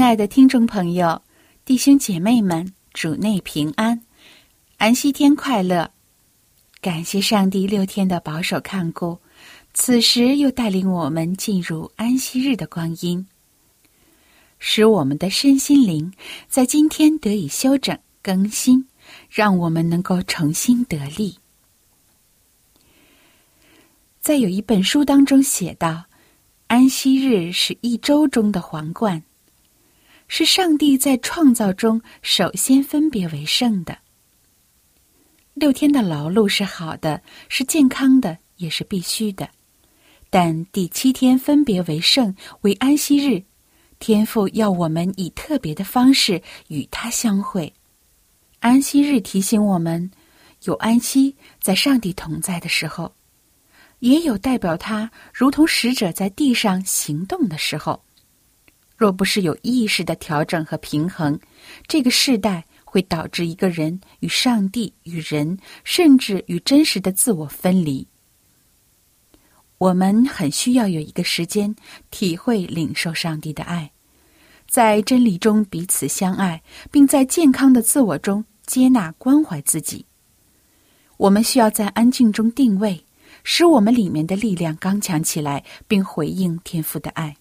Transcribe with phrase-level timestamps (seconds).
[0.00, 1.20] 亲爱的听众朋友、
[1.66, 4.00] 弟兄姐妹们，主内平安，
[4.78, 5.90] 安息天快乐！
[6.80, 9.18] 感谢上帝六天的保守看顾，
[9.74, 13.26] 此时又带领我们进入安息日的光阴，
[14.58, 16.10] 使我们的身心灵
[16.48, 18.88] 在今天得以休整更新，
[19.28, 21.36] 让我们能够重新得力。
[24.18, 26.06] 在有一本书当中写道
[26.68, 29.22] ：“安息日是一周中的皇冠。”
[30.32, 33.98] 是上帝在创造中首先分别为圣的。
[35.54, 39.50] 六天的劳碌是好的，是健康的，也是必须的。
[40.30, 43.42] 但第七天分别为圣，为安息日，
[43.98, 47.74] 天父要我们以特别的方式与他相会。
[48.60, 50.08] 安息日提醒我们，
[50.62, 53.12] 有安息在上帝同在的时候，
[53.98, 58.00] 也有代表他如同使者在地上行动的时候。
[59.00, 61.40] 若不是有意识的调整和平衡，
[61.88, 68.06] 这个世代会导致一个人与上帝、与人，甚至与真实的自我分离。
[69.78, 71.74] 我们很需要有一个时间
[72.10, 73.90] 体会、领受上帝的爱，
[74.68, 80.04] 在真理中彼此相爱，并在健康的自我中接纳、关怀自己。
[81.16, 83.02] 我们需要在安静中定位，
[83.44, 87.34] 使我们里面的力量刚强起来，并回应天父的爱。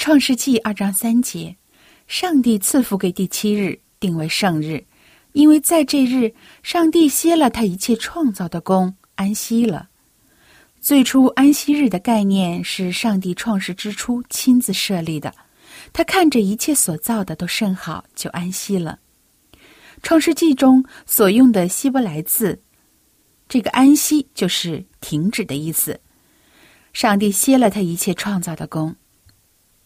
[0.00, 1.54] 创世纪二章三节，
[2.08, 4.82] 上帝赐福给第七日，定为圣日，
[5.32, 9.90] 因为在这日，上帝歇了他一切创造的功，安息了。
[10.80, 15.34] 最初安息日的概念是上帝创世之初亲自设立的，
[15.92, 19.00] 他看着一切所造的都甚好，就安息了。
[20.02, 22.62] 创世纪中所用的希伯来字，
[23.50, 26.00] 这个安息就是停止的意思。
[26.94, 28.96] 上帝歇了他一切创造的功。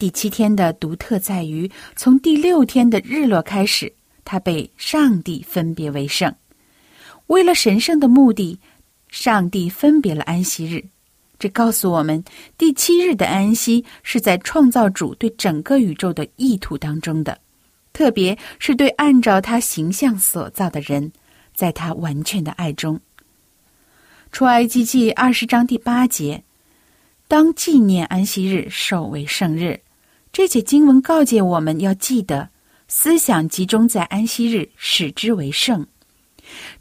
[0.05, 3.91] 第七天的独特在于，从第六天的日落开始，
[4.23, 6.31] 它被上帝分别为圣。
[7.29, 8.61] 为了神圣的目的，
[9.09, 10.85] 上帝分别了安息日。
[11.39, 12.23] 这告诉我们，
[12.59, 17.41] 第七日的安息是在创造主对整个宇宙的意图当中的，
[17.95, 21.11] 特别是对按照他形象所造的人，
[21.55, 23.01] 在他完全的爱中。
[24.33, 26.45] 出埃及记二十章第八节，
[27.27, 29.81] 当纪念安息日，守为圣日。
[30.35, 32.49] 这节经文告诫我们要记得，
[32.89, 35.87] 思想集中在安息日，使之为圣。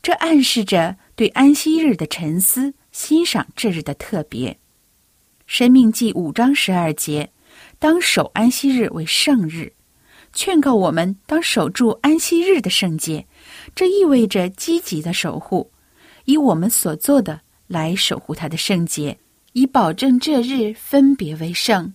[0.02, 4.58] 这暗示着对安息日的沉思、欣赏这日的特别。
[5.46, 7.30] 生命记五章十二节，
[7.78, 9.72] 当守安息日为圣日，
[10.34, 13.24] 劝告我们当守住安息日的圣洁。
[13.76, 15.70] 这意味着积极的守护，
[16.26, 19.16] 以我们所做的来守护它的圣洁，
[19.52, 21.94] 以保证这日分别为圣。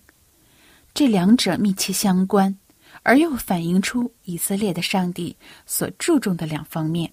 [0.99, 2.59] 这两者密切相关，
[3.05, 7.09] 而又反映出以色列的上帝所注重的两方面。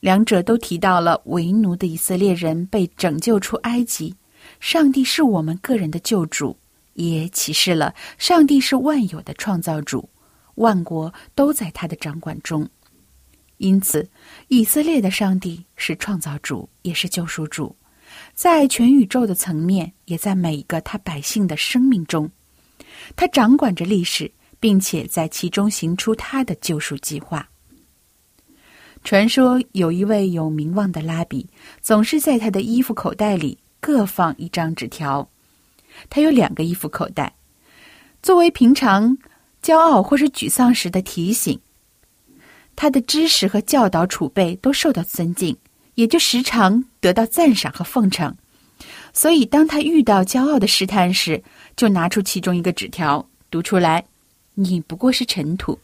[0.00, 4.14] 两者都提到了为奴的以色列人被拯救出埃及，
[4.60, 6.54] 上帝是我们个人的救主，
[6.92, 10.06] 也启示了上帝是万有的创造主，
[10.56, 12.68] 万国都在他的掌管中。
[13.56, 14.06] 因此，
[14.48, 17.74] 以色列的上帝是创造主，也是救赎主。
[18.34, 22.30] 在全宇宙的层面，也在每一个他百姓的生命中，
[23.14, 27.48] 他掌管着历史，并且在其中行出他的救赎计划。
[29.04, 31.46] 传说有一位有名望的拉比，
[31.80, 35.28] 总是在他的衣服口袋里各放一张纸条。
[36.10, 37.32] 他有两个衣服口袋，
[38.22, 39.16] 作为平常
[39.62, 41.60] 骄傲或是沮丧时的提醒。
[42.74, 45.56] 他的知识和教导储备都受到尊敬。
[45.96, 48.36] 也就时常得到赞赏和奉承，
[49.14, 51.42] 所以当他遇到骄傲的试探时，
[51.76, 54.04] 就拿出其中一个纸条读出来
[54.54, 55.78] ：“你不过是尘土。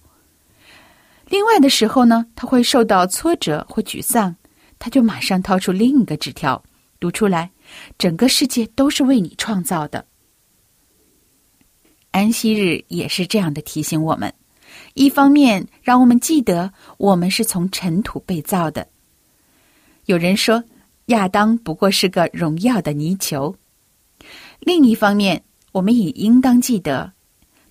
[1.28, 4.34] 另外的时候呢，他会受到挫折或沮丧，
[4.78, 6.62] 他就马上掏出另一个纸条，
[6.98, 7.50] 读出来：
[7.98, 10.04] 整个世界都是为你创造的。
[12.10, 14.32] 安息日也是这样的提醒我们，
[14.94, 18.86] 一方面让我们记得我们是从尘土被造的。
[20.06, 20.62] 有人说
[21.06, 23.54] 亚当不过是个荣耀的泥球，
[24.60, 25.42] 另一方面
[25.72, 27.12] 我们也应当记得，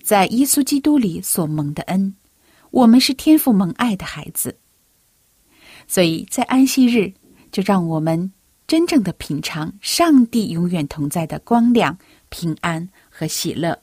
[0.03, 2.15] 在耶稣基督里所蒙的恩，
[2.71, 4.57] 我们是天父蒙爱的孩子。
[5.87, 7.13] 所以在安息日，
[7.51, 8.31] 就让我们
[8.65, 11.97] 真正的品尝上帝永远同在的光亮、
[12.29, 13.79] 平安和喜乐。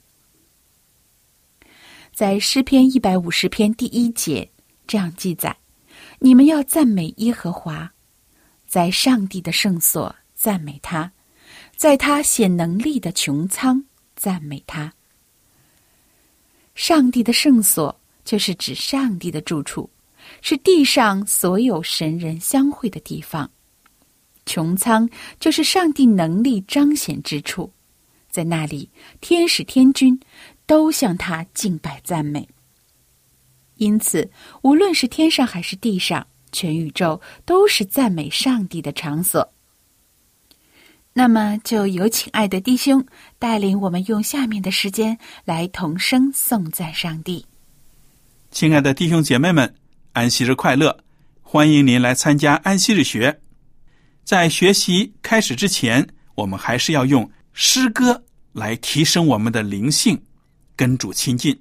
[2.13, 4.51] 在诗篇一百五十篇第一节
[4.87, 5.57] 这样记载
[6.19, 7.93] ：“你们要赞美耶和华，
[8.67, 11.13] 在上帝的圣所赞美他，
[11.77, 13.85] 在他显能力的穹苍
[14.19, 14.93] 赞美他。
[16.75, 19.89] 上帝的圣所就是指上帝的住处，
[20.43, 23.51] 是地上所有神人相会的地方。
[24.45, 25.09] 穹苍
[25.41, 27.73] 就是上帝能力彰显之处，
[28.29, 28.91] 在那里
[29.23, 30.21] 天使天君。”
[30.69, 32.47] 都向他敬拜赞美。
[33.77, 34.31] 因此，
[34.61, 39.51] 无论是天上还是地上，全宇宙都是赞美上帝的场所。
[41.19, 43.05] 那么，就有请爱的弟兄
[43.41, 47.45] 带领我们用下面的时间来同声颂赞上帝。
[48.53, 49.75] 亲爱的弟兄姐妹们，
[50.13, 50.97] 安息日快乐！
[51.43, 53.41] 欢迎您来参加安息日学。
[54.23, 56.07] 在学习开始之前，
[56.37, 58.23] 我们还是要用诗歌
[58.53, 60.23] 来提升我们的灵性。
[60.77, 61.61] 跟主亲近，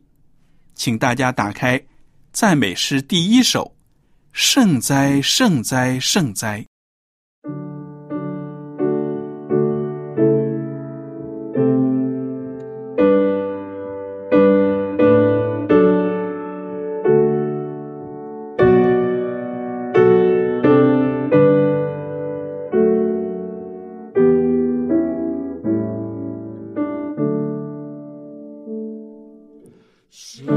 [0.76, 1.84] 请大家打开
[2.32, 3.76] 赞美诗第一首：
[4.34, 6.64] 圣哉，圣哉，圣哉。
[30.20, 30.57] She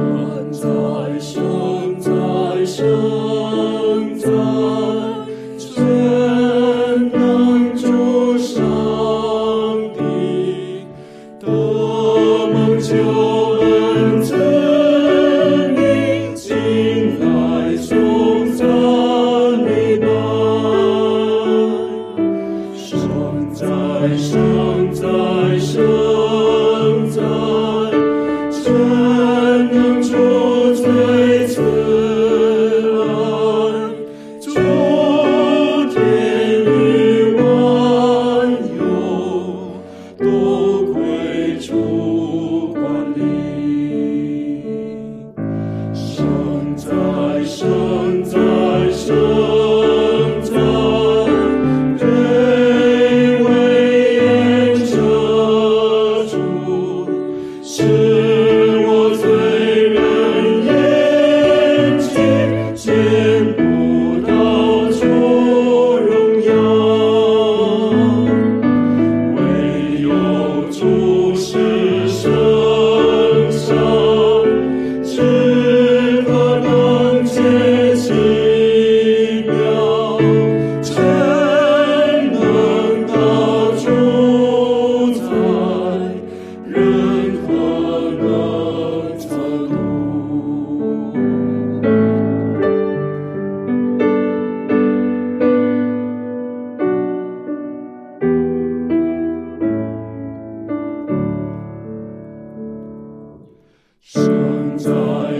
[104.02, 104.90] 生在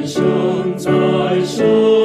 [0.07, 2.00] 生在生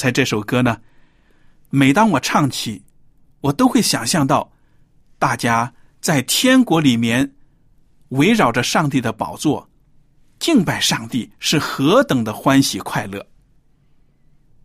[0.00, 0.80] 才这首歌呢，
[1.68, 2.82] 每当我唱起，
[3.42, 4.50] 我都会想象到
[5.18, 7.30] 大家在天国里面
[8.08, 9.68] 围绕着上帝的宝座
[10.38, 13.24] 敬拜上帝是何等的欢喜快乐。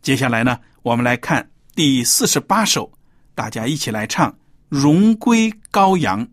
[0.02, 2.90] 接下来呢，我们来看第四十八首，
[3.34, 4.32] 大家一起来唱
[4.70, 6.26] 《荣归羔羊》。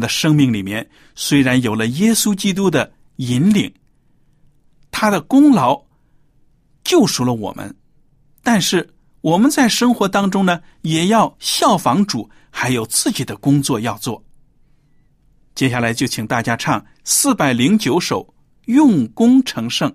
[0.00, 3.72] 的生命里面虽然有了耶稣基督的引领
[4.90, 5.84] 他的功劳
[6.82, 7.76] 救赎了我们
[8.42, 14.24] 但是我们在生活当中呢也要效仿主还有自己的工作要做。
[15.54, 19.94] 接下来就请大家唱四百零九首用功成圣。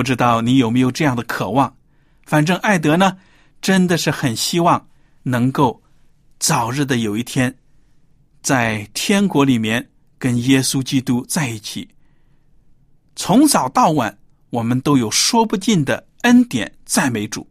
[0.00, 1.76] 不知道你有没有这样的渴望，
[2.24, 3.18] 反正艾德呢，
[3.60, 4.88] 真的是很希望
[5.24, 5.82] 能够
[6.38, 7.54] 早日的有一天，
[8.40, 11.86] 在天国里面跟耶稣基督在一起。
[13.14, 14.16] 从早到晚，
[14.48, 17.46] 我们都有说不尽的恩典赞美主。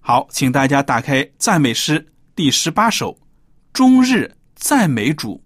[0.00, 2.04] 好，请大家打开赞美诗
[2.34, 3.12] 第十八首
[3.72, 5.36] 《终日赞美主》。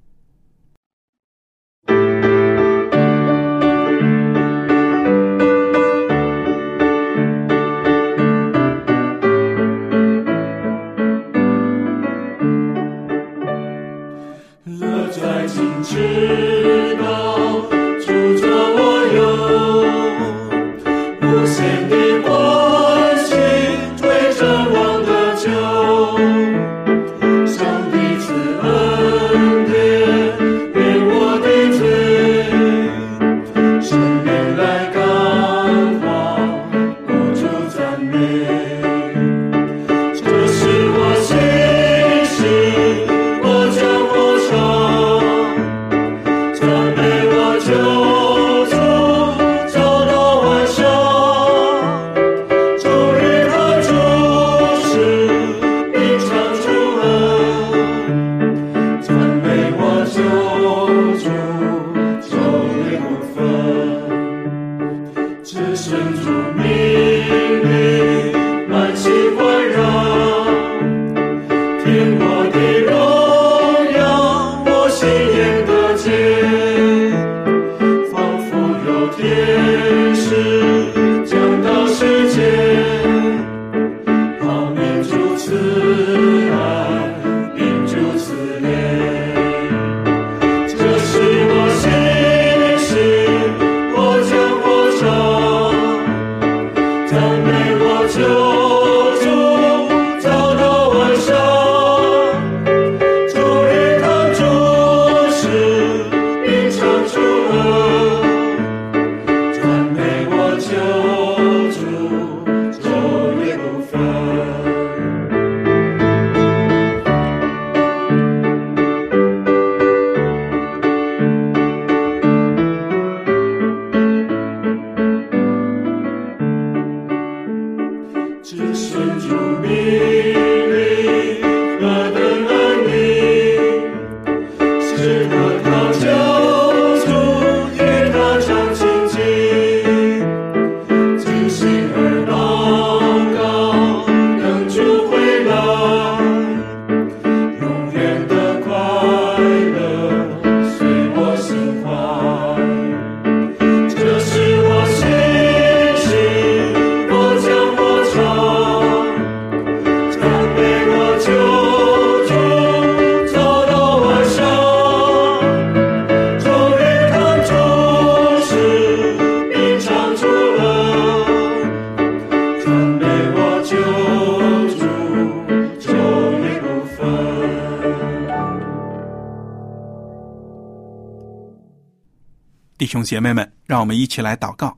[182.88, 184.77] 兄姐妹们，让我们一起来祷告。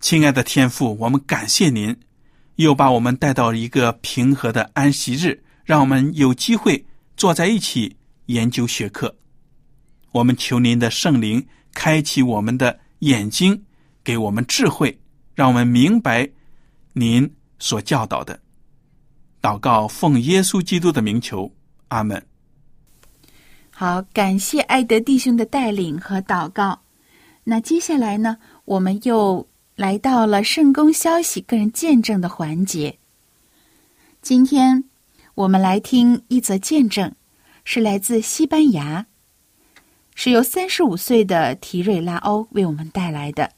[0.00, 1.96] 亲爱的天父，我们感谢您，
[2.56, 6.84] 又把我们带到一个平和的安息日，让我们有机会
[7.16, 7.96] 坐在一起
[8.26, 9.16] 研究学科。
[10.12, 13.64] 我们求您的圣灵开启我们的眼睛，
[14.04, 15.00] 给我们智慧，
[15.34, 16.28] 让我们明白
[16.92, 18.38] 您所教导的。
[19.40, 21.50] 祷告，奉耶稣基督的名求，
[21.88, 22.24] 阿门。
[23.70, 26.83] 好，感谢艾德弟兄的带领和祷告。
[27.44, 32.98] 那接下来呢，我们又来到了圣公消息个人见证的环节。
[34.22, 34.84] 今天
[35.34, 37.14] 我们来听一则见证，
[37.64, 39.06] 是来自西班牙，
[40.14, 43.52] 是由三十五岁的提瑞拉欧为我们带来的。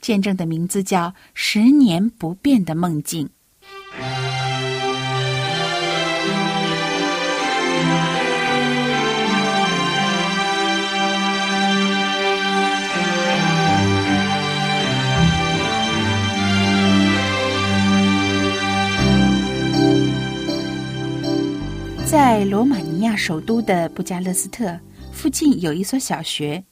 [0.00, 3.26] 见证的名字叫《十年不变的梦境》。
[22.12, 24.78] 在罗马尼亚首都的布加勒斯特
[25.14, 26.62] 附近有一所小学，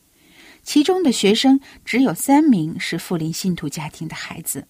[0.63, 4.67] 其中的学生只有三名是富林信徒家庭的孩子。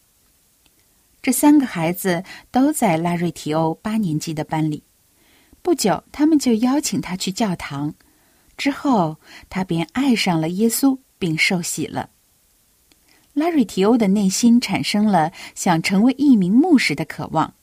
[1.20, 4.84] 这三个孩子都在拉瑞提欧八年级的班里。
[5.60, 7.92] 不久，他们就邀请他去教堂，
[8.56, 9.16] 之后
[9.48, 12.10] 他便爱上了耶稣，并受洗了。
[13.32, 17.54] 拉瑞提欧的内心产生了想成为一名牧师的渴望。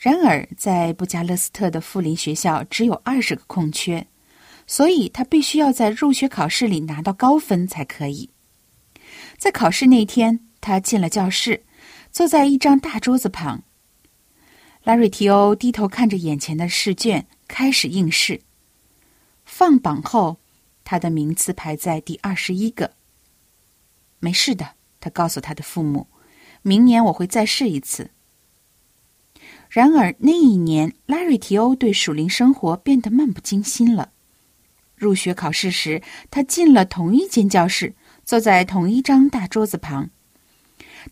[0.00, 4.06] 然而，在布加勒斯特的富林学校只有二十个空缺，
[4.66, 8.30] 所以他必须要在入学考试里拿到高分才可以。
[9.36, 11.64] 在考试那天，他进了教室，
[12.10, 13.62] 坐在一张大桌子旁。
[14.84, 18.40] 拉瑞提欧低头看着眼前的试卷，开始应试。
[19.44, 20.38] 放榜后，
[20.82, 22.90] 他的名次排在第二十一个。
[24.18, 24.66] 没事的，
[24.98, 26.06] 他告诉他的父母，
[26.62, 28.10] 明年我会再试一次。
[29.70, 34.10] 然而那一年，拉瑞提欧对属灵生活变得漫不经心了。
[34.96, 40.10] 入学考试时，他进了同一间教室，坐在同一张大桌子旁。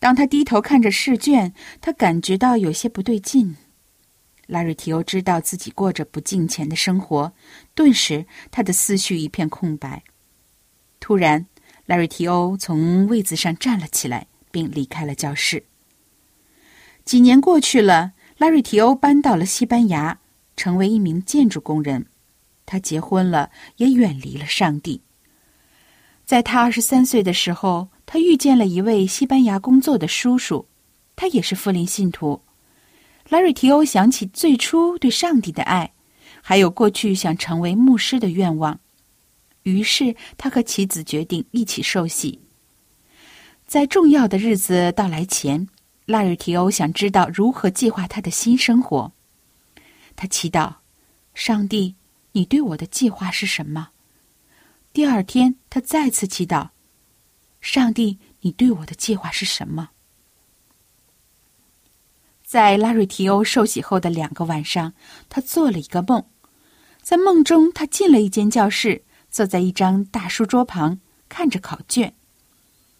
[0.01, 3.57] 当他低头看着试卷，他感觉到有些不对劲。
[4.49, 7.33] 拉瑞提欧知道自己过着不敬虔的生活，
[7.77, 10.03] 顿时他的思绪一片空白。
[10.99, 11.47] 突然，
[11.87, 15.65] 拉瑞提欧从位子上站了起来，并离开了教室。
[17.05, 20.19] 几年过去了，拉瑞提欧搬到了西班牙，
[20.57, 22.07] 成为一名建筑工人。
[22.65, 25.01] 他结婚了，也远离了上帝。
[26.25, 30.67] 在他二十三岁的时候，他遇见了一位西班牙工作的叔叔，
[31.17, 32.41] 他也是福林信徒。
[33.29, 35.93] 拉瑞提欧想起最初对上帝的爱，
[36.41, 38.79] 还有过去想成为牧师的愿望。
[39.65, 42.39] 于是，他和妻子决定一起受洗。
[43.67, 45.69] 在重要的日子到来前，
[46.09, 49.13] 拉瑞提欧想知道如何计划他的新生活。
[50.17, 50.77] 他祈祷
[51.35, 51.97] ：“上帝，
[52.33, 53.91] 你对我的计划是什么？”
[54.95, 56.71] 第二天，他再次祈祷
[57.61, 59.91] ：“上帝，你对我的计划是什么？”
[62.43, 64.95] 在拉瑞提欧受洗后的两个晚上，
[65.29, 66.25] 他做了一个梦，
[67.03, 69.05] 在梦中，他进了一间教室。
[69.31, 72.15] 坐在一张大书桌旁，看着考卷，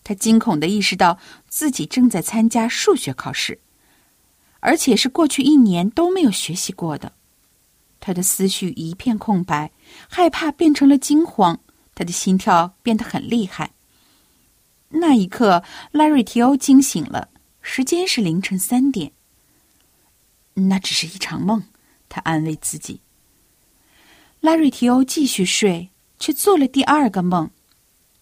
[0.09, 1.19] 他惊恐的意识到
[1.49, 3.61] 自己正在参加数学考试，
[4.61, 7.13] 而且是过去一年都没有学习过的。
[8.01, 9.71] 他的思绪一片空白，
[10.09, 11.61] 害怕变成了惊慌，
[11.95, 13.73] 他的心跳变得很厉害。
[14.89, 17.29] 那一刻，拉瑞提欧惊醒了，
[17.61, 19.13] 时间是凌晨三点。
[20.55, 21.65] 那只是一场梦，
[22.09, 23.03] 他安慰自己。
[24.41, 25.91] 拉瑞提欧继续睡。
[26.21, 27.49] 却做了第二个梦，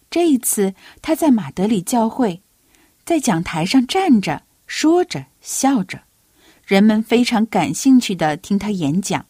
[0.09, 2.41] 这一次他在马德里教会，
[3.05, 6.03] 在讲台上站着，说着笑着，
[6.65, 9.25] 人们非常感兴趣的听他演讲，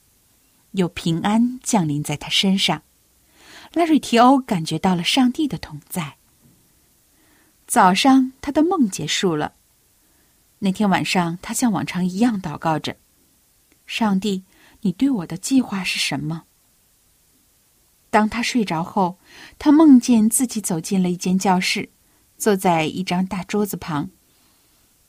[0.71, 2.83] 有平安降临在他身上。
[3.73, 6.15] 拉瑞提欧感觉到了上帝的同在。
[7.67, 9.53] 早上他的梦结束了，
[10.59, 12.95] 那天晚上他像往常一样祷告着
[13.85, 14.43] ：“上帝，
[14.81, 16.43] 你对我的计划是什么？”
[18.09, 19.17] 当他睡着后，
[19.59, 21.89] 他梦见自己走进了一间教室，
[22.37, 24.09] 坐在一张大桌子旁。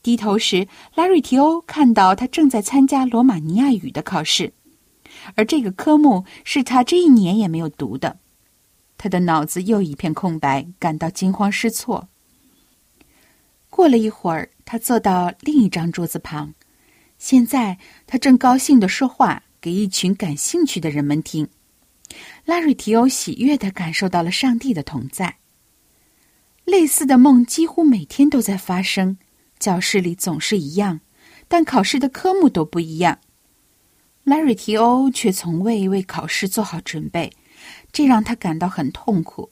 [0.03, 4.53] 低头时，拉瑞提欧看到他正在参加罗马尼亚语的考试，
[5.35, 8.19] 而这个科目是他这一年也没有读的。
[8.97, 12.09] 他的脑子又一片空白，感到惊慌失措。
[13.71, 16.55] 过了一会儿，他坐到另一张桌子旁，
[17.19, 21.49] 现在他正高兴地说话给一群感兴趣的人们听。
[22.45, 25.37] 拉瑞提欧喜悦的感受到了上帝的同在。
[26.65, 29.17] 类似的梦几乎每天都在发生，
[29.59, 31.01] 教室里总是一样，
[31.49, 33.19] 但考试的科目都不一样。
[34.25, 37.33] 拉瑞提欧却从未为考试做好准备，
[37.91, 39.51] 这让他感到很痛苦。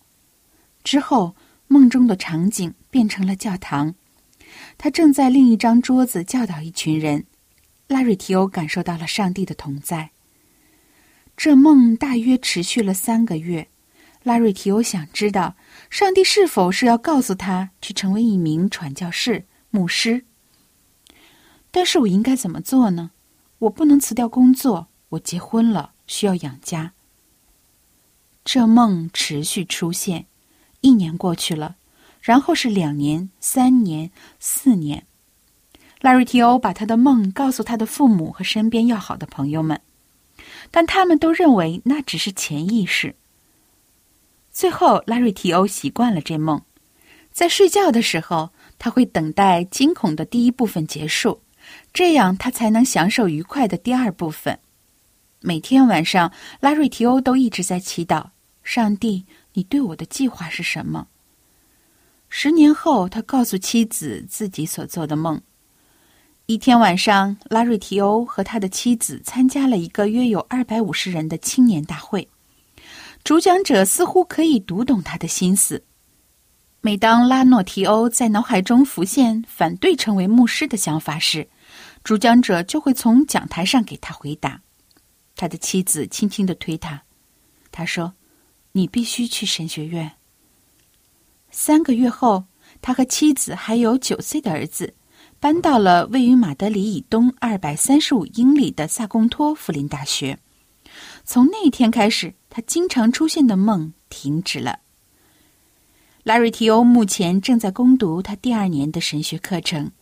[0.85, 1.35] 之后，
[1.69, 3.95] 梦中的场景变成了教堂，
[4.77, 7.25] 他正在另一张桌子教导一群人。
[7.88, 10.11] 拉瑞提欧感受到了上帝的同在。
[11.37, 13.68] 这梦大约持续了三个月，
[14.22, 15.55] 拉瑞提欧想知道
[15.90, 20.25] 上帝是否是要告诉他去成为一名传教士、牧师。
[21.70, 23.11] 但是我应该怎么做呢？
[23.59, 26.92] 我不能辞掉工作，我结婚了，需要养家。
[28.44, 30.27] 这梦持续出现，
[30.81, 31.77] 一年过去了，
[32.20, 35.07] 然后是两年、三年、四年。
[36.01, 39.81] 拉瑞提欧把他的梦告诉他的父母和身边要好的朋友们。
[40.70, 43.14] 但他们都认为那只是潜意识。
[44.50, 46.62] 最后，拉瑞提欧习惯了这梦，
[47.31, 51.40] 在睡觉的时候，他会等待惊恐的第一部分结束，
[51.92, 54.59] 这样他才能享受愉快的第二部分。
[55.40, 58.31] 每天晚上，拉瑞提欧都一直在祈祷
[58.64, 61.07] ：“上帝，你对我的计划是什么？”
[62.29, 65.40] 十年后，他告诉妻子自己所做的梦。
[66.49, 72.29] 一天晚上，拉瑞提欧和他的妻子参加了一个约有二百五十人的青年大会。
[73.25, 75.83] 主讲者似乎可以读懂他的心思。
[76.81, 81.49] 每当拉诺提欧在脑海中浮现反对成为牧师的想法时，
[82.05, 84.63] 主讲者就会从讲台上给他回答。
[85.35, 87.03] 他的妻子轻轻的推他，
[87.73, 88.15] 他说
[88.71, 90.13] ：“你必须去神学院。”
[91.51, 92.45] 三个月后，
[92.81, 94.95] 他和妻子还有九岁的儿子，
[95.38, 100.38] 搬到了位于马德里以东二百三十五英里的萨贡托福林大学。
[101.25, 104.81] 从那一天开始，他经常出现的梦停止了。
[106.25, 109.92] 拉瑞提欧目前正在攻读他第二年的神学课程。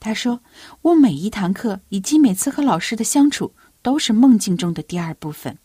[0.00, 0.40] 他说
[0.82, 5.58] ：“我每一堂课以及每次和老师的相处都是梦境中的第二部分。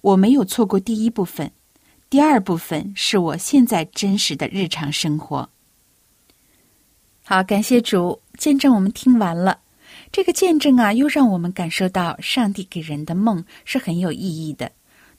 [0.00, 1.52] 我没有错过第一部分，
[2.10, 5.48] 第二部分是我现在真实的日常生活。”
[7.28, 9.58] 好，感谢主见证，我们听完了
[10.12, 14.70] 这个见证啊，又让我们感受到上帝给人的梦是很有意义的，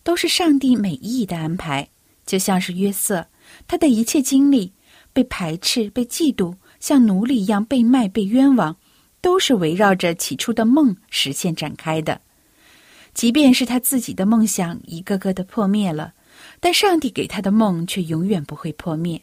[0.04, 1.86] 都是上帝美意的安排，
[2.26, 3.28] 就像是约瑟。
[3.68, 4.72] 他的一切经历，
[5.12, 8.78] 被排斥、被嫉妒，像奴隶一样被卖、被冤枉，
[9.20, 12.22] 都是围绕着起初的梦实现展开的。
[13.14, 16.14] 即便是他自己的梦想一个个的破灭了，
[16.62, 19.22] 但上帝给他的梦却永远不会破灭。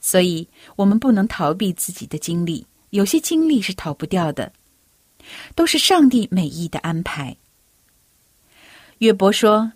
[0.00, 4.52] 所以，我们不能逃避自己的经历，有些经历是逃不掉的，
[5.54, 7.36] 都是上帝美意的安排。
[8.98, 9.72] 约伯说：“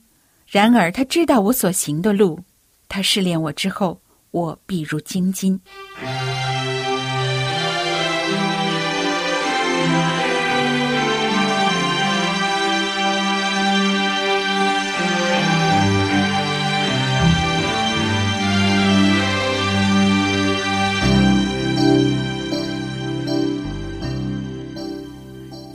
[0.46, 2.40] 然而他知道我所行的路。”
[2.88, 4.00] 他试炼我之后，
[4.32, 5.60] 我必如精金。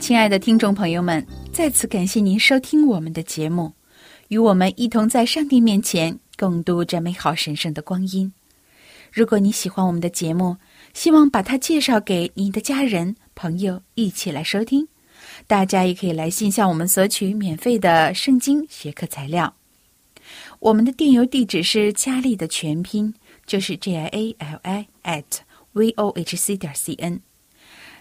[0.08, 3.70] 亲爱的听众朋友们，再次感谢您收听我们的节目，
[4.28, 6.18] 与我们一同在上帝面前。
[6.38, 8.32] 共度这美好神圣的光阴。
[9.12, 10.56] 如果你喜欢我们的节目，
[10.94, 14.88] 希望把它介绍给你的家人朋友一起来收听。
[15.46, 19.54] 大家也可以来信向我们索取免费的圣经学科材料。
[20.58, 23.12] 我们的电邮地址是佳丽的全拼，
[23.44, 25.24] 就是 J A L I at
[25.74, 27.20] v o h c 点 c n。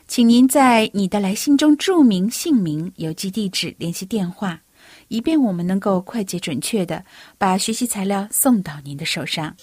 [0.07, 4.61] 请您在你的来信中注明姓名、邮寄地址、联系电话。
[5.09, 7.03] 以便我们能够快捷准确的
[7.37, 9.55] 把学习材料送到您的手上。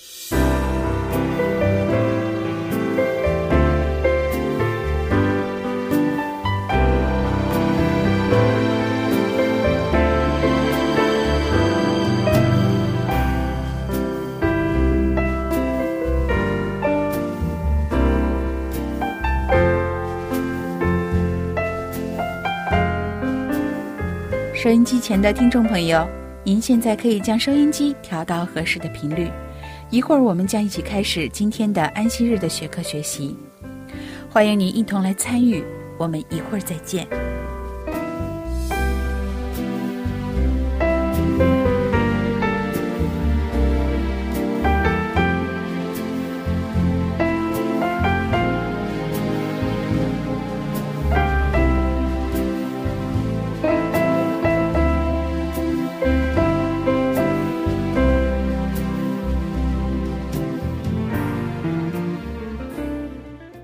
[24.64, 26.08] 收音机前的听众朋友，
[26.42, 29.30] 您现在可以将收音机调到合适的频率。
[29.90, 33.36] 一会儿我们将一起开始今天的安息日的学科学习，
[34.30, 35.62] 欢迎您一同来参与。
[35.98, 37.06] 我们一会儿再见。